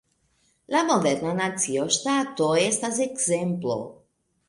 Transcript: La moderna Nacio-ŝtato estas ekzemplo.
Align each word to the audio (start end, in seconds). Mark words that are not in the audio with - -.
La 0.75 0.81
moderna 0.87 1.35
Nacio-ŝtato 1.43 2.51
estas 2.65 3.07
ekzemplo. 3.09 3.81